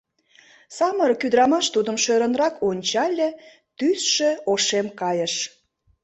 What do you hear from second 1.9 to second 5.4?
шӧрынрак ончале, тӱсшӧ ошем кайыш.